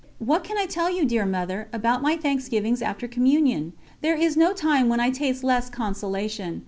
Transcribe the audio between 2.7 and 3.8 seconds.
after Communion?